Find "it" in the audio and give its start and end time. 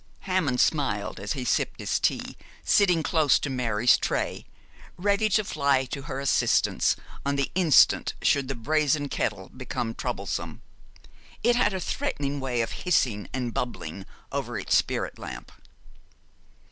11.43-11.55